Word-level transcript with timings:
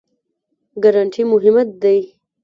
ګارنټي 0.83 1.23
مهمه 1.31 1.63
دی؟ 1.81 1.99